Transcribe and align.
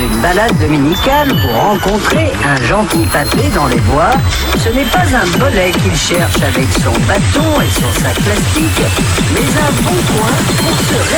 une 0.00 0.20
balade 0.20 0.56
dominicale 0.58 1.28
pour 1.28 1.52
rencontrer 1.52 2.32
un 2.44 2.62
gentil 2.64 3.06
papé 3.12 3.48
dans 3.54 3.66
les 3.66 3.80
bois, 3.80 4.10
ce 4.58 4.68
n'est 4.68 4.84
pas 4.84 5.04
un 5.04 5.38
bolet 5.38 5.72
qu'il 5.72 5.96
cherche 5.96 6.36
avec 6.36 6.66
son 6.72 6.92
bâton 7.06 7.60
et 7.60 7.70
son 7.70 8.00
sac 8.00 8.14
plastique, 8.14 8.82
mais 9.34 9.40
un 9.40 9.82
bon 9.82 9.98
coin 10.12 10.32
pour 10.58 10.76
se 10.78 11.17